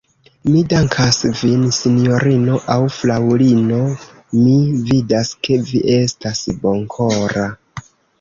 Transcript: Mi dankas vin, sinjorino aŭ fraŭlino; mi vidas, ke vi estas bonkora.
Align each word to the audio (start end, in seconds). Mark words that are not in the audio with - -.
Mi 0.51 0.61
dankas 0.69 1.17
vin, 1.41 1.65
sinjorino 1.79 2.55
aŭ 2.75 2.77
fraŭlino; 2.95 3.81
mi 4.39 4.55
vidas, 4.87 5.31
ke 5.49 5.59
vi 5.69 5.83
estas 5.99 6.43
bonkora. 6.65 7.45